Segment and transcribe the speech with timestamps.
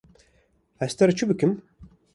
[0.87, 1.53] Ez ji te re çi bikirim.